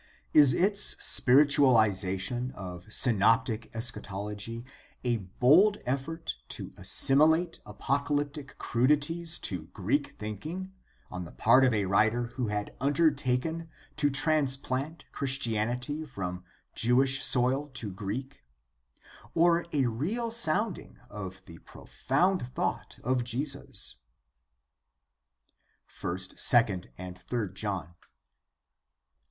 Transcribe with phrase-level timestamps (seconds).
[0.33, 4.65] Is its spiritualization of s^ noptic eschatology
[5.03, 10.73] a bold effort to assimilate apocalyptic crudities to Greek thinking
[11.11, 17.67] on the part of a writer who had undertaken to transplant Christianity from Jewish soil
[17.75, 18.43] to Greek,
[19.35, 23.97] or a real sounding of the profound thought of Jesus?
[25.99, 27.93] /,//,/// John.